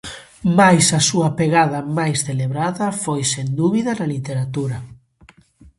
Mais 0.57 0.85
a 0.99 1.01
súa 1.09 1.29
pegada 1.39 1.79
máis 1.97 2.17
celebrada 2.27 2.85
foi 3.03 3.21
sen 3.33 3.47
dúbida 3.61 3.91
na 3.99 4.05
literatura. 4.15 4.77